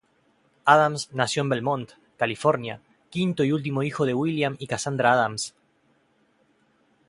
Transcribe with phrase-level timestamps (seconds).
[0.65, 5.53] Adams nació en Belmont, California, quinto y último hijo de William y Cassandra Adams.